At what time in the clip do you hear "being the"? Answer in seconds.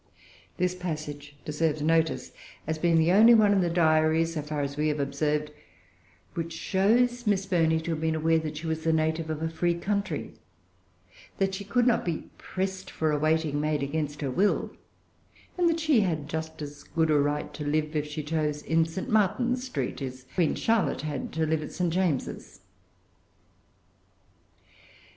2.79-3.11